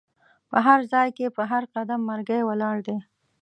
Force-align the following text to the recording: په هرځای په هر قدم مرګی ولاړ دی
په 0.49 0.57
هرځای 0.67 1.07
په 1.37 1.43
هر 1.51 1.63
قدم 1.75 2.01
مرګی 2.09 2.41
ولاړ 2.45 2.77
دی 2.87 2.97